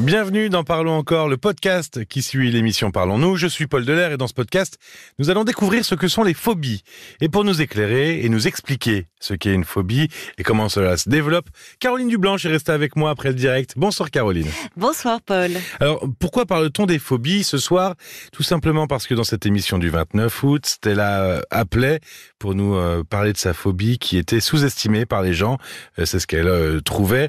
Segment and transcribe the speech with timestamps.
[0.00, 3.36] Bienvenue dans Parlons encore, le podcast qui suit l'émission Parlons-nous.
[3.36, 4.76] Je suis Paul Delair et dans ce podcast,
[5.20, 6.82] nous allons découvrir ce que sont les phobies.
[7.20, 11.08] Et pour nous éclairer et nous expliquer ce qu'est une phobie et comment cela se
[11.08, 13.74] développe, Caroline Dublanche est restée avec moi après le direct.
[13.76, 14.48] Bonsoir Caroline.
[14.76, 15.52] Bonsoir Paul.
[15.78, 17.94] Alors, pourquoi parle-t-on des phobies ce soir?
[18.32, 22.00] Tout simplement parce que dans cette émission du 29 août, Stella appelait
[22.40, 25.56] pour nous euh, parler de sa phobie qui était sous-estimée par les gens.
[26.00, 27.28] Euh, c'est ce qu'elle euh, trouvait.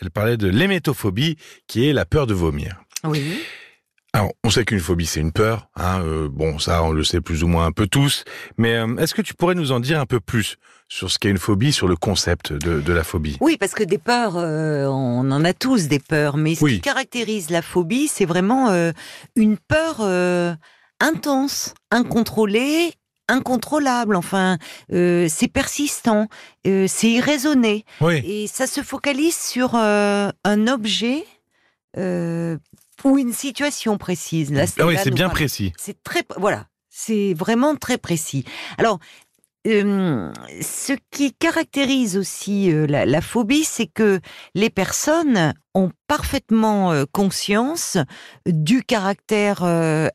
[0.00, 2.80] Elle parlait de l'hémétophobie qui est la peur de vomir.
[3.04, 3.38] Oui.
[4.12, 5.68] Alors, on sait qu'une phobie, c'est une peur.
[5.76, 8.24] Hein, euh, bon, ça, on le sait plus ou moins un peu tous.
[8.56, 10.56] Mais euh, est-ce que tu pourrais nous en dire un peu plus
[10.88, 13.36] sur ce qu'est une phobie, sur le concept de, de la phobie?
[13.42, 16.74] Oui, parce que des peurs, euh, on en a tous des peurs, mais ce Oui.
[16.76, 18.70] qui caractérise la phobie, c'est vraiment
[19.34, 20.00] une peur
[21.00, 22.94] intense, incontrôlée,
[23.28, 24.16] incontrôlable.
[24.16, 24.56] Enfin,
[24.92, 26.28] euh, c'est persistant,
[26.66, 28.22] euh, c'est irraisonné, Oui.
[28.24, 31.24] et ça se focalise sur euh, un objet
[31.98, 32.56] euh,
[33.04, 34.52] ou une situation précise.
[34.52, 35.72] Là, Ah oui, c'est bien précis.
[35.78, 38.44] C'est très, voilà, c'est vraiment très précis.
[38.78, 38.98] Alors,
[39.66, 44.20] euh, ce qui caractérise aussi euh, la, la phobie, c'est que
[44.54, 47.98] les personnes ont parfaitement conscience
[48.46, 49.64] du caractère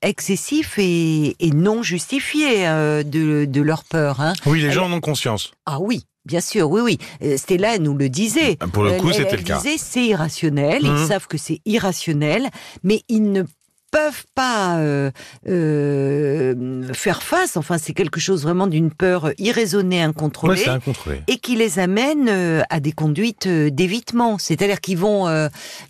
[0.02, 2.66] excessif et, et non justifié
[3.04, 4.22] de, de leur peur.
[4.22, 4.34] hein.
[4.46, 5.52] Oui, les gens en ont conscience.
[5.66, 6.98] Ah oui, bien sûr, oui, oui.
[7.24, 8.58] Euh, Stella nous le disait.
[8.74, 9.58] Pour le coup, c'était le cas.
[9.58, 12.50] disait c'est irrationnel, ils savent que c'est irrationnel,
[12.84, 13.44] mais ils ne
[13.92, 15.12] peuvent pas euh,
[15.50, 17.58] euh, faire face.
[17.58, 20.62] Enfin, c'est quelque chose vraiment d'une peur irraisonnée, Ouais, incontrôlée.
[20.64, 21.22] c'est incontrôlé.
[21.28, 25.26] et qui les amène euh, à des conduites d'évitement, c'est-à-dire qu'ils vont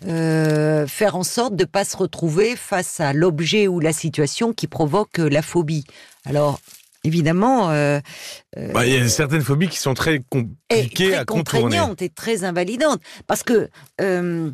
[0.04, 5.18] faire en sorte de pas se retrouver face à l'objet ou la situation qui provoque
[5.18, 5.84] la phobie.
[6.24, 6.58] Alors,
[7.04, 8.00] évidemment, euh,
[8.74, 11.78] Bah, Il y a certaines phobies qui sont très compliquées très à contourner.
[12.00, 13.00] et très invalidante.
[13.26, 13.68] Parce que
[14.00, 14.50] euh,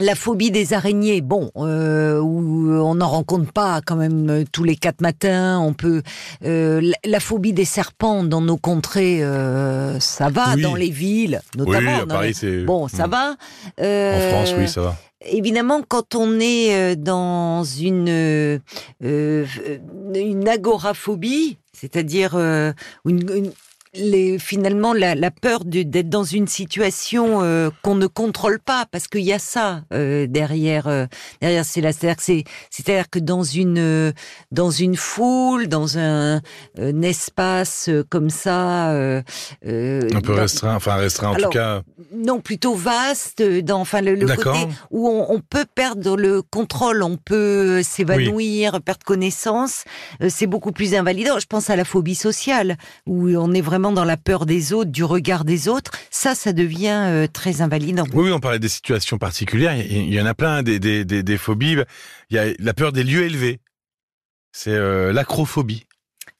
[0.00, 4.74] la phobie des araignées, bon, euh, où on n'en rencontre pas quand même tous les
[4.76, 5.58] quatre matins.
[5.60, 6.02] On peut
[6.44, 10.62] euh, la, phobie des serpents dans nos contrées, euh, ça va Oui.
[10.62, 11.96] dans les villes, Oui, notamment.
[11.96, 12.64] à dans Paris, les- c'est.
[12.64, 13.10] Bon, ça Mm.
[13.10, 13.36] va.
[13.78, 14.96] En France, oui, ça va.
[15.24, 18.60] Évidemment, quand on est dans une
[19.00, 22.72] une agoraphobie, c'est-à-dire euh,
[23.06, 23.52] une, une-
[23.94, 29.06] les, finalement la, la peur d'être dans une situation euh, qu'on ne contrôle pas, parce
[29.06, 31.06] qu'il y a ça euh, derrière euh,
[31.40, 34.12] derrière c'est c'est-à-dire que c'est c'est-à-dire que dans une euh,
[34.50, 36.40] dans une foule, dans un,
[36.78, 39.20] un espace euh, comme ça, euh,
[39.66, 41.82] euh, Un peu restreint, enfin restreint en Alors, tout cas.
[42.14, 44.58] non, plutôt vaste, euh, dans enfin le, le côté
[44.90, 49.84] où on, on peut perdre le contrôle, on peut euh, s'évanouir, perdre connaissance,
[50.22, 51.38] euh, c'est beaucoup plus invalidant.
[51.38, 52.76] Je pense à la phobie sociale,
[53.06, 55.90] où on est vraiment dans la peur des autres, du regard des autres.
[56.10, 58.04] Ça, ça devient euh, très invalidant.
[58.12, 59.74] Oui, oui, on parlait des situations particulières.
[59.76, 61.76] Il y- il y en a plein, des, des, des, des phobies.
[62.30, 63.58] Il y a la peur des lieux élevés.
[64.52, 65.86] C'est euh, l'acrophobie.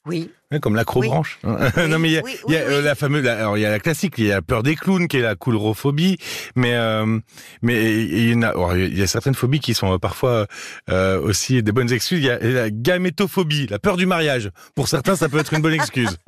[0.05, 0.29] Oui.
[0.59, 1.39] Comme l'acrobranche.
[1.43, 3.57] non mais il y a, oui, il y a oui, euh, la fameuse, la- alors
[3.57, 5.35] il y a la classique, il y a la peur des clowns qui est la
[5.35, 6.17] coulrophobie,
[6.55, 7.19] mais euh,
[7.61, 10.47] mais il y en a, alors, il y a certaines phobies qui sont euh, parfois
[10.89, 12.19] euh, aussi des bonnes excuses.
[12.19, 14.49] Il y a la gamétophobie, la peur du mariage.
[14.75, 16.17] Pour certains, ça peut être une bonne excuse.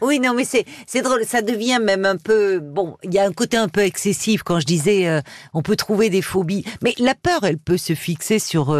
[0.00, 1.24] Oui, non, mais c'est c'est drôle.
[1.24, 2.96] Ça devient même un peu bon.
[3.04, 5.20] Il y a un côté un peu excessif quand je disais euh,
[5.52, 8.76] on peut trouver des phobies, mais la peur, elle peut se fixer sur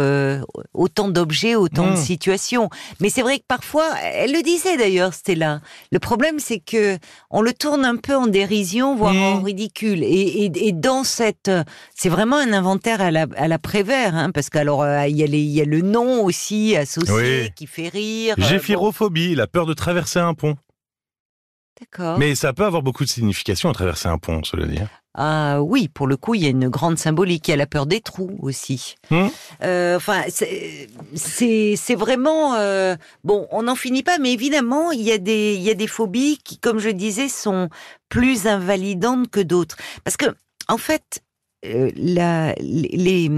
[0.73, 2.69] autant d'objets, autant de situations.
[2.99, 5.61] Mais c'est vrai que parfois, elle le disait d'ailleurs, Stella.
[5.91, 6.97] Le problème, c'est que
[7.29, 9.21] on le tourne un peu en dérision, voire Mm.
[9.21, 10.03] en ridicule.
[10.03, 11.51] Et, et, et dans cette,
[11.95, 15.23] c'est vraiment un inventaire à la, à la Prévert, hein, parce qu'alors euh, il y
[15.23, 17.13] a les, il y a le nom aussi associé
[17.43, 17.51] Oui.
[17.55, 18.35] qui fait rire.
[18.37, 20.55] euh, bon, Géphirophobie, la peur de traverser un pont.
[21.79, 22.17] D'accord.
[22.19, 24.79] Mais ça peut avoir beaucoup de signification à traverser un pont, cela dit.
[25.15, 27.47] Ah oui, pour le coup, il y a une grande symbolique.
[27.47, 28.95] Il y a la peur des trous aussi.
[29.11, 29.27] Hmm.
[29.63, 33.47] Euh, enfin, c'est vraiment euh, bon.
[33.51, 36.39] On n'en finit pas, mais évidemment, il y a des il y a des phobies
[36.43, 37.69] qui, comme je disais, sont
[38.09, 39.77] plus invalidantes que d'autres.
[40.03, 40.25] Parce que
[40.67, 41.21] en fait,
[41.65, 43.29] euh, la, les, les,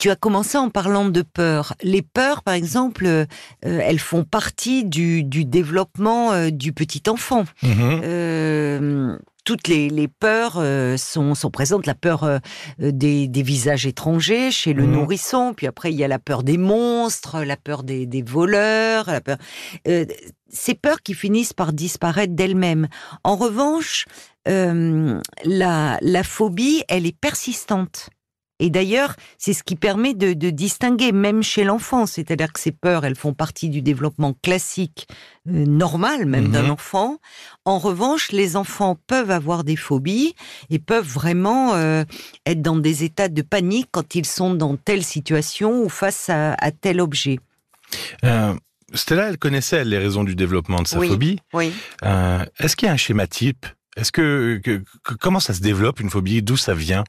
[0.00, 1.74] tu as commencé en parlant de peur.
[1.82, 3.26] Les peurs, par exemple, euh,
[3.60, 7.44] elles font partie du, du développement euh, du petit enfant.
[7.62, 8.00] Mhm.
[8.02, 9.18] Euh,
[9.50, 11.84] toutes les, les peurs euh, sont, sont présentes.
[11.86, 12.38] La peur euh,
[12.78, 14.92] des, des visages étrangers chez le Mhm.
[14.92, 19.06] nourrisson, puis après il y a la peur des monstres, la peur des, des voleurs,
[19.08, 19.38] la peur.
[19.88, 20.04] euh,
[20.50, 22.86] ces peurs qui finissent par disparaître d'elles-mêmes.
[23.24, 24.04] En revanche,
[24.46, 28.08] la, la phobie, elle est persistante.
[28.60, 32.06] Et d'ailleurs, c'est ce qui permet de, de distinguer, même chez l'enfant.
[32.06, 35.08] C'est-à-dire que ces peurs, elles font partie du développement classique,
[35.48, 36.70] euh, normal même d'un Mhm.
[36.70, 37.18] enfant.
[37.64, 40.34] En revanche, les enfants peuvent avoir des phobies
[40.70, 42.04] et peuvent vraiment euh,
[42.46, 46.52] être dans des états de panique quand ils sont dans telle situation ou face à,
[46.54, 47.40] à tel objet.
[48.24, 48.54] Euh,
[48.92, 51.08] Stella, elle connaissait elle, les raisons du développement de sa Oui.
[51.08, 51.38] phobie.
[51.54, 51.72] Oui.
[52.04, 53.66] Euh, Est-ce qu'il y a un schéma type?
[53.96, 56.42] Est-ce que, que- que- comment ça se développe une phobie?
[56.42, 57.04] D'où ça vient?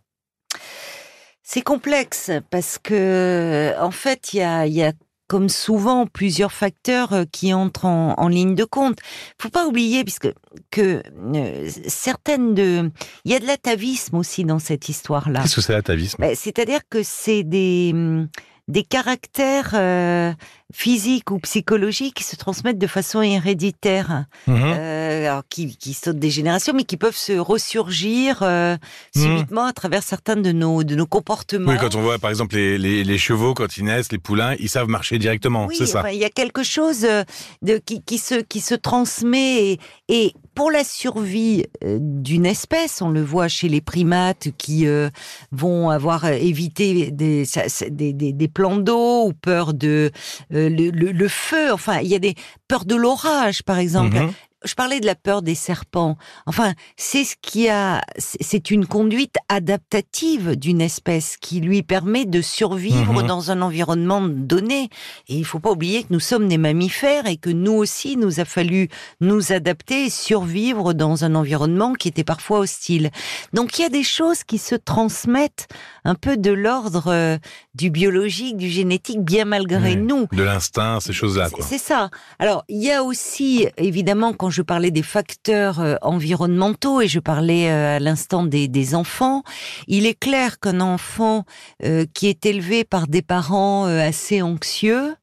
[1.43, 4.93] C'est complexe parce que, en fait, il y a, il y a
[5.27, 8.99] comme souvent plusieurs facteurs euh, qui entrent en, en ligne de compte.
[9.39, 10.29] Faut pas oublier, puisque
[10.71, 11.01] que
[11.35, 12.91] euh, certaines de,
[13.23, 15.41] il y a de l'atavisme aussi dans cette histoire-là.
[15.41, 16.17] Qu'est-ce que c'est l'atavisme?
[16.19, 18.27] Ben, C'est-à-dire que c'est des hum,
[18.67, 20.33] des caractères euh,
[20.73, 24.55] physiques ou psychologiques qui se transmettent de façon héréditaire, Mhm.
[24.63, 28.75] euh, alors qui, qui sautent des générations, mais qui peuvent se ressurgir euh,
[29.15, 29.21] Mhm.
[29.21, 31.71] subitement à travers certains de nos de nos comportements.
[31.71, 34.55] Oui, quand on voit par exemple les, les, les chevaux quand ils naissent, les poulains,
[34.59, 36.11] ils savent marcher directement, Oui, c'est ça.
[36.11, 37.23] il y a quelque chose euh,
[37.61, 39.79] de qui, qui se qui se transmet et,
[40.09, 45.09] et pour la survie d'une espèce, on le voit chez les primates qui euh,
[45.53, 47.45] vont avoir évité des,
[47.89, 50.11] des, des, des plans d'eau ou peur de
[50.53, 51.71] euh, le, le, le feu.
[51.71, 52.35] Enfin, il y a des
[52.67, 54.17] peurs de l'orage, par exemple.
[54.17, 54.31] Mhm.
[54.63, 56.17] Je parlais de la peur des serpents.
[56.45, 62.25] Enfin, c'est ce qui a, c'est- c'est une conduite adaptative d'une espèce qui lui permet
[62.25, 63.27] de survivre Mhm.
[63.27, 64.89] dans un environnement donné.
[65.27, 68.39] Et il faut pas oublier que nous sommes des mammifères et que nous aussi, nous
[68.39, 73.09] a fallu nous adapter et survivre dans un environnement qui était parfois hostile.
[73.53, 75.67] Donc il y a des choses qui se transmettent
[76.05, 77.37] un peu de l'ordre euh,
[77.73, 80.27] du biologique, du génétique, bien malgré nous.
[80.33, 82.09] De l'instinct, ces choses-là, C'est- ça.
[82.39, 87.19] Alors, il y a aussi, évidemment, quand je parlais des facteurs euh, environnementaux et je
[87.19, 89.43] parlais euh, à l'instant des, des enfants,
[89.87, 91.45] il est clair qu'un enfant
[91.83, 95.15] euh, qui est élevé par des parents assez anxieux,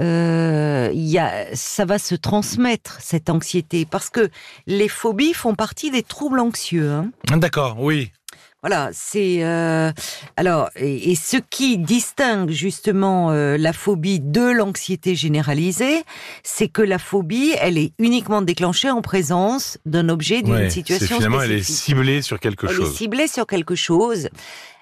[0.00, 4.28] euh, y a, ça va se transmettre cette anxiété parce que
[4.66, 6.90] les phobies font partie des troubles anxieux.
[6.90, 7.10] Hein.
[7.36, 8.12] D'accord, oui.
[8.60, 9.92] Voilà, c'est euh,
[10.36, 16.02] alors et, et ce qui distingue justement euh, la phobie de l'anxiété généralisée,
[16.42, 21.16] c'est que la phobie, elle est uniquement déclenchée en présence d'un objet, d'une Ouais, situation
[21.16, 21.84] finalement, elle est spécifique.
[21.96, 22.94] ciblée sur quelque Elle est chose.
[22.96, 24.28] ciblée sur quelque chose.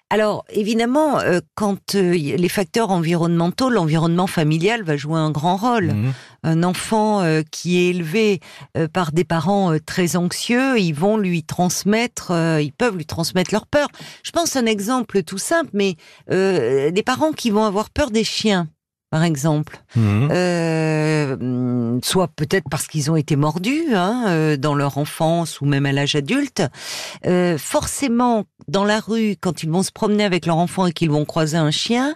[0.09, 5.87] Alors, évidemment, euh, quand euh, les facteurs environnementaux, l'environnement familial va jouer un grand rôle
[5.87, 6.13] Mhm.
[6.45, 8.39] un enfant euh, qui est élevé
[8.77, 13.05] euh, par des parents euh, très anxieux, ils vont lui transmettre, euh, ils peuvent lui
[13.07, 13.89] transmettre leur peur.
[14.23, 15.97] Je pense à un exemple tout simple, mais
[16.31, 18.69] euh, des parents qui vont avoir peur des chiens,
[19.17, 20.29] par exemple, Mhm.
[20.31, 25.87] euh, soit peut-être parce qu'ils ont été mordus hein, euh, dans leur enfance ou même
[25.87, 26.63] à l'âge adulte.
[27.25, 31.11] Euh, forcément, dans la rue, quand ils vont se promener avec leur enfant et qu'ils
[31.11, 32.15] vont croiser un chien,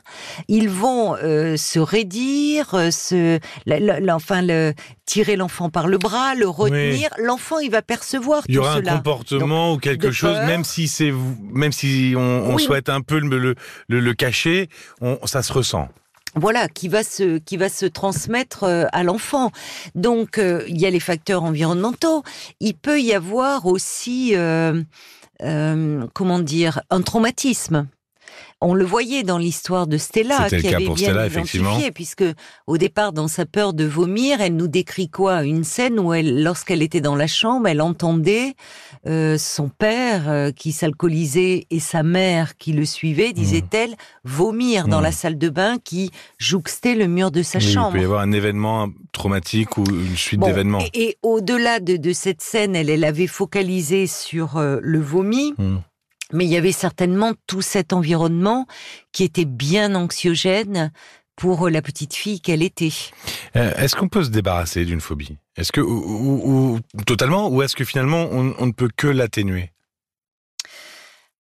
[0.48, 4.74] ils vont euh, se raidir, se, la- la- la- enfin, le,
[5.06, 7.08] tirer l'enfant par le bras, le retenir.
[7.18, 8.92] L'enfant, il va percevoir Il y tout aura un cela.
[8.96, 10.46] comportement ou quelque chose, peur.
[10.46, 11.14] même si c'est,
[11.50, 12.20] même si on,
[12.50, 12.62] on Oui.
[12.62, 13.54] souhaite un peu le, le,
[13.88, 14.68] le- le cacher,
[15.00, 15.88] on, ça se ressent.
[16.36, 19.50] Voilà, qui va se qui va se transmettre euh, à l'enfant.
[19.94, 22.22] Donc euh, il y a les facteurs environnementaux.
[22.60, 24.82] Il peut y avoir aussi euh,
[25.42, 27.88] euh, comment dire un traumatisme.
[28.60, 32.24] On le voyait dans l'histoire de Stella, qui cas avait pour bien Stella, identifié, puisque
[32.66, 35.44] au départ, dans sa peur de vomir, elle nous décrit quoi?
[35.44, 38.54] Une scène où elle, lorsqu'elle était dans la chambre, elle entendait
[39.06, 43.94] euh, son père euh, qui s'alcoolisait et sa mère qui le suivait, disait-elle,
[44.24, 45.04] vomir dans Mmh.
[45.04, 47.92] la salle de bain qui jouxtait le mur de sa Oui, il chambre.
[47.92, 50.80] peut y avoir un événement traumatique ou une suite Bon, d'événements.
[50.92, 55.54] Et, et au-delà de, de cette scène, elle, elle avait focalisé sur euh, le vomi,
[55.58, 55.78] Hmm.
[56.32, 58.66] Mais il y avait certainement tout cet environnement
[59.12, 60.92] qui était bien anxiogène
[61.36, 62.92] pour la petite fille qu'elle était.
[63.56, 65.38] Euh, Est-ce qu'on peut se débarrasser d'une phobie?
[65.56, 69.06] Est-ce que ou, ou- ou- totalement ou est-ce que finalement on, on ne peut que
[69.06, 69.72] l'atténuer?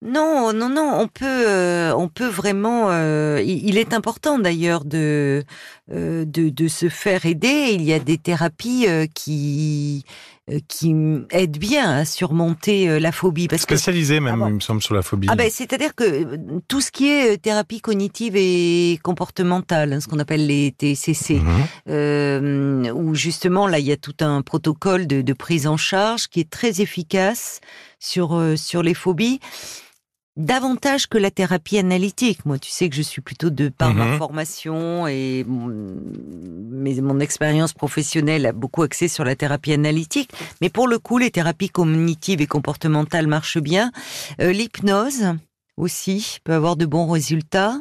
[0.01, 2.89] Non, non, non, on peut, euh, on peut vraiment.
[2.89, 5.43] euh, il, il est important d'ailleurs de,
[5.91, 7.71] euh, de de se faire aider.
[7.74, 10.05] Il y a des thérapies qui
[10.68, 10.96] qui
[11.32, 14.48] aident bien à surmonter euh, la phobie parce que Spécialisé même, Ah bon.
[14.48, 15.27] il me semble, sur la phobie.
[15.29, 16.38] Ah ben, c'est-à-dire que euh,
[16.68, 21.36] tout ce qui est euh, thérapie cognitive et comportementale, hein, ce qu'on appelle les TCC,
[21.36, 21.63] Mhm.
[21.89, 26.27] euh, où justement là il y a tout un protocole de, de prise en charge
[26.27, 27.60] qui est très efficace
[28.00, 29.39] sur euh, sur les phobies.
[30.39, 32.46] Davantage que la thérapie analytique.
[32.46, 34.17] Moi, tu sais que je suis plutôt de par ma Mhm.
[34.17, 35.67] formation et mon,
[36.72, 40.31] mais mon expérience professionnelle a beaucoup axé sur la thérapie analytique.
[40.62, 43.91] Mais pour le coup, les thérapies cognitives et comportementales marchent bien.
[44.39, 45.24] Euh, L'hypnose
[45.79, 47.79] aussi peut avoir de bons résultats.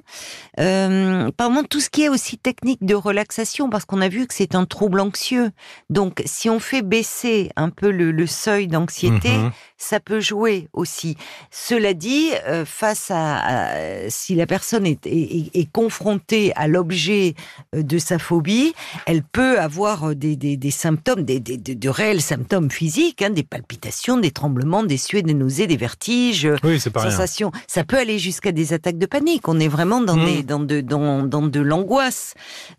[0.58, 4.26] Euh, par contre, tout ce qui est aussi technique de relaxation, parce qu'on a vu
[4.26, 5.50] que c'est un trouble anxieux.
[5.90, 9.50] Donc, si on fait baisser un peu le, seuil d'anxiété, mhm.
[9.76, 11.16] ça peut jouer aussi.
[11.50, 17.34] Cela dit, euh, face à, si la personne est, est, confrontée à l'objet
[17.74, 18.74] euh, de sa phobie,
[19.06, 24.18] elle peut avoir des, des, des symptômes, des, de réels symptômes physiques, hein, des palpitations,
[24.18, 27.50] des tremblements, des suées, des nausées, des vertiges, oui, sensations.
[27.66, 29.48] Ça peut aller jusqu'à des attaques de panique.
[29.48, 30.42] On est vraiment dans, mmh.
[30.42, 32.34] dans de, dans, dans de l'angoisse.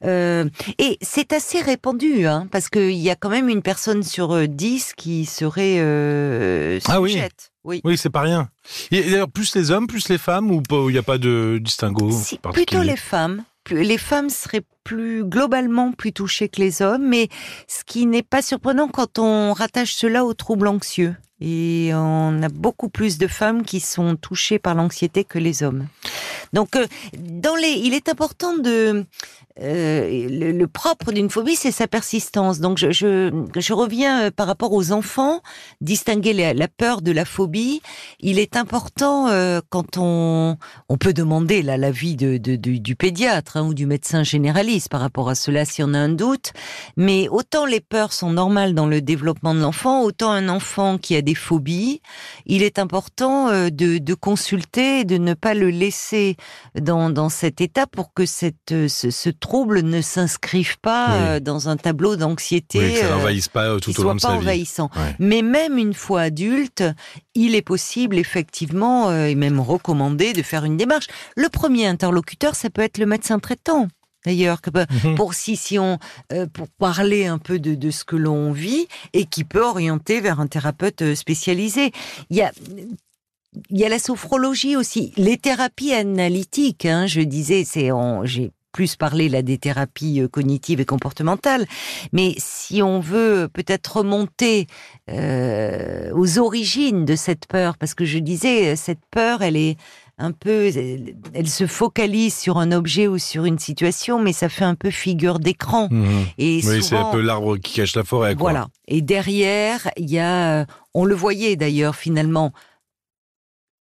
[0.05, 0.45] Euh,
[0.77, 4.47] et c'est assez répandu, hein, parce qu'il y a quand même une personne sur euh,
[4.47, 7.21] dix qui serait euh, ah oui.
[7.65, 8.47] Oui, oui c'est pas rien.
[8.91, 12.09] Et d'ailleurs, plus les hommes, plus les femmes, ou il n'y a pas de distinguo
[12.53, 13.43] Plutôt les femmes.
[13.71, 17.27] Les femmes seraient plus globalement plus touchées que les hommes, mais
[17.67, 21.15] ce qui n'est pas surprenant quand on rattache cela aux troubles anxieux.
[21.41, 25.88] Et on a beaucoup plus de femmes qui sont touchées par l'anxiété que les hommes.
[26.53, 26.86] Donc, euh,
[27.17, 29.05] dans les, il est important de
[29.62, 32.60] euh, le, propre d'une phobie, c'est sa persistance.
[32.60, 35.41] Donc, je, je, reviens euh, par rapport aux enfants,
[35.81, 37.81] distinguer la, peur de la phobie.
[38.19, 39.27] Il est important
[39.69, 44.89] quand on, on peut demander l'avis de, de, du pédiatre hein, ou du médecin généraliste
[44.89, 46.53] par rapport à cela si on a un doute.
[46.96, 51.15] Mais autant les peurs sont normales dans le développement de l'enfant, autant un enfant qui
[51.15, 52.01] a des phobies,
[52.45, 56.38] il est important de, de consulter, de ne pas le laisser
[56.79, 61.69] dans, dans cet état pour que cette, ce, ce troubles ne s'inscrivent pas euh, dans
[61.69, 62.79] un tableau d'anxiété.
[62.79, 64.89] Oui, ça n'envahisse pas euh, tout au long de sa envahissant.
[65.19, 66.83] Mais même une fois adulte,
[67.36, 71.07] il est possible effectivement euh, et même recommandé de faire une démarche.
[71.36, 73.88] Le premier interlocuteur, ça peut être le médecin traitant.
[74.25, 74.59] D'ailleurs,
[75.03, 75.15] mhm.
[75.15, 75.97] pour si si on
[76.53, 80.39] pour parler un peu de, de ce que l'on vit et qui peut orienter vers
[80.39, 81.91] un thérapeute spécialisé.
[82.29, 82.51] Il y a
[83.69, 86.85] il y a la sophrologie aussi, les thérapies analytiques.
[86.85, 87.89] Hein, je disais, c'est
[88.23, 91.65] j'ai plus parler là des thérapies euh, cognitives et comportementales,
[92.13, 94.67] mais si on veut peut-être remonter
[95.09, 99.77] euh, aux origines de cette peur, parce que je disais cette peur, elle est
[100.19, 100.69] un peu,
[101.33, 104.91] elle, se focalise sur un objet ou sur une situation, mais ça fait un peu
[104.91, 105.88] figure d'écran.
[105.89, 106.07] Mmh.
[106.38, 108.35] Et oui, c'est un peu l'arbre qui cache la forêt.
[108.35, 108.51] Quoi.
[108.51, 108.67] Voilà.
[108.88, 112.51] Et derrière, il y a, on le voyait d'ailleurs finalement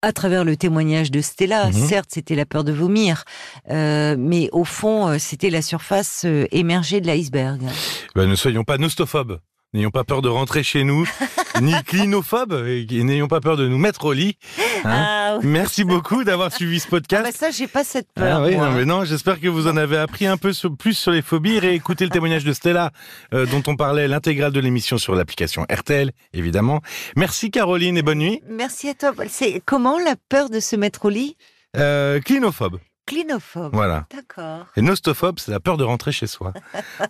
[0.06, 1.68] à travers le témoignage de Stella.
[1.68, 1.74] Mhm.
[1.74, 3.24] Certes, c'était la peur de vomir,
[3.72, 7.62] euh, mais au fond, euh, c'était la surface euh, émergée de l'iceberg.
[8.14, 9.40] Ben, ne soyons pas nostophobes.
[9.76, 11.06] N'ayons pas peur de rentrer chez nous,
[11.62, 14.38] ni clinophobes, et n'ayons pas peur de nous mettre au lit.
[14.86, 15.04] Hein.
[15.06, 17.24] Ah Merci beaucoup d'avoir suivi ce podcast.
[17.26, 18.38] Ah bah ça, j'ai pas cette peur.
[18.38, 21.12] Ah oui, non, mais non, j'espère que vous en avez appris un peu plus sur
[21.12, 21.60] les phobies.
[21.60, 22.92] Réécoutez le témoignage de Stella,
[23.34, 26.80] euh, dont on parlait l'intégrale de l'émission sur l'application RTL, évidemment.
[27.18, 28.42] Merci Caroline et bonne nuit.
[28.48, 29.12] Merci à toi.
[29.28, 31.36] C'est comment la peur de se mettre au lit?
[31.76, 32.80] Euh, Clinophobe.
[33.06, 33.74] Clinophobe.
[33.74, 34.06] Voilà.
[34.14, 34.66] D'accord.
[34.76, 36.54] Et nostophobe, c'est la peur de rentrer chez soi.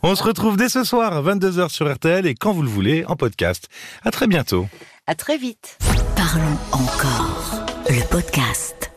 [0.04, 3.06] On se retrouve dès ce soir à 22h sur RTL et quand vous le voulez
[3.06, 3.70] en podcast.
[4.04, 4.68] À très bientôt.
[5.08, 5.78] À très vite.
[6.16, 7.66] Parlons encore.
[7.90, 8.95] Le podcast.